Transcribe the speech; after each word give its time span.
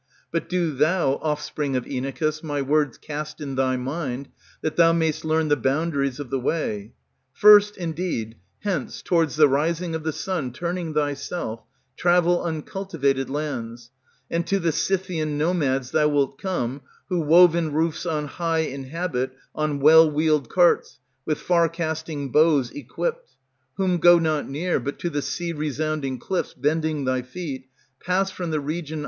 But 0.31 0.49
do 0.49 0.71
thou, 0.73 1.17
offspring 1.21 1.75
of 1.75 1.85
Inachus, 1.85 2.41
my 2.41 2.59
words 2.59 2.97
Cast 2.97 3.39
in 3.39 3.53
thy 3.53 3.77
mind, 3.77 4.29
that 4.63 4.75
thou 4.75 4.91
may'st 4.93 5.23
learn 5.23 5.47
the 5.47 5.55
boundaries 5.55 6.19
of 6.19 6.31
the 6.31 6.39
way. 6.39 6.93
First, 7.33 7.77
indeed, 7.77 8.35
hence 8.61 9.03
towards 9.03 9.35
the 9.35 9.47
rising 9.47 9.93
of 9.93 10.01
the 10.03 10.11
sun 10.11 10.53
Turning 10.53 10.95
thyself, 10.95 11.61
travel 11.95 12.41
uncultivated 12.41 13.29
lands, 13.29 13.91
And 14.27 14.47
to 14.47 14.57
the 14.57 14.71
Scythian 14.71 15.37
nomads 15.37 15.91
thou 15.91 16.07
wilt 16.07 16.41
come, 16.41 16.81
who 17.09 17.19
woven 17.19 17.71
roofs 17.71 18.03
On 18.07 18.25
high 18.25 18.65
inhabit, 18.65 19.33
on 19.53 19.79
well 19.81 20.09
wheeled 20.09 20.49
carts, 20.49 20.97
With 21.27 21.37
far 21.37 21.69
casting 21.69 22.31
bows 22.31 22.71
equipped; 22.71 23.33
Whom 23.75 23.99
go 23.99 24.17
not 24.17 24.49
near, 24.49 24.79
but 24.79 24.97
to 24.97 25.11
the 25.11 25.21
sea 25.21 25.53
resounding 25.53 26.17
cliffs 26.17 26.55
Bending 26.55 27.05
thy 27.05 27.21
feet, 27.21 27.67
pass 28.03 28.31
from 28.31 28.49
the 28.49 28.59
region. 28.59 28.99